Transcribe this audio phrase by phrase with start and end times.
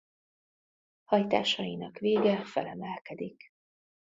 [1.03, 3.53] Hajtásainak vége felemelkedik.